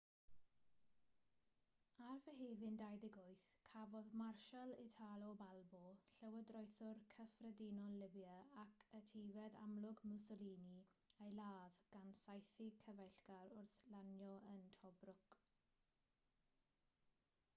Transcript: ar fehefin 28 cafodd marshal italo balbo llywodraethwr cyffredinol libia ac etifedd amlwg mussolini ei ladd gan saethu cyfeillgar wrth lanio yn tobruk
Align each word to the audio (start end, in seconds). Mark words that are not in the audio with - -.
ar 2.11 2.21
fehefin 2.27 2.77
28 2.77 3.41
cafodd 3.73 4.07
marshal 4.21 4.73
italo 4.83 5.27
balbo 5.41 5.81
llywodraethwr 6.23 7.01
cyffredinol 7.11 7.99
libia 8.05 8.39
ac 8.63 8.87
etifedd 9.01 9.59
amlwg 9.67 10.01
mussolini 10.15 10.79
ei 11.27 11.37
ladd 11.41 11.77
gan 11.97 12.09
saethu 12.23 12.69
cyfeillgar 12.87 13.53
wrth 13.59 13.77
lanio 13.97 14.33
yn 14.55 14.65
tobruk 14.81 15.39